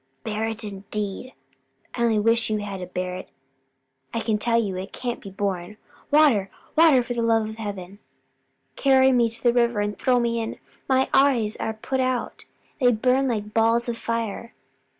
[0.23, 1.35] "Bear it indeed!
[1.93, 3.25] I only wish you had it to bear.
[4.15, 5.77] I tell you it can't be borne!
[6.09, 7.99] Water, water, for the love of heaven!
[8.75, 10.57] carry me to the river and throw me in.
[10.89, 12.45] My eyes are put out;
[12.79, 14.55] they burn like balls of fire."